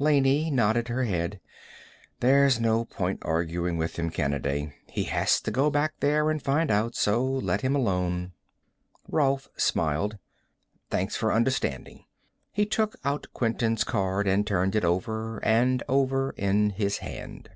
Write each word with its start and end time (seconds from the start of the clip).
Laney 0.00 0.50
nodded 0.50 0.88
her 0.88 1.04
head. 1.04 1.40
"There's 2.18 2.58
no 2.58 2.84
point 2.84 3.20
arguing 3.22 3.76
with 3.76 3.96
him, 4.00 4.10
Kanaday. 4.10 4.72
He 4.88 5.04
has 5.04 5.40
to 5.42 5.52
go 5.52 5.70
back 5.70 5.92
there 6.00 6.28
and 6.28 6.42
find 6.42 6.72
out, 6.72 6.96
so 6.96 7.22
let 7.24 7.60
him 7.60 7.76
alone." 7.76 8.32
Rolf 9.06 9.46
smiled. 9.56 10.18
"Thanks 10.90 11.14
for 11.14 11.32
understanding." 11.32 12.04
He 12.50 12.66
took 12.66 12.96
out 13.04 13.28
Quinton's 13.32 13.84
card 13.84 14.26
and 14.26 14.44
turned 14.44 14.74
it 14.74 14.84
over 14.84 15.38
and 15.44 15.84
over 15.88 16.30
in 16.36 16.70
his 16.70 16.98
hand. 16.98 17.50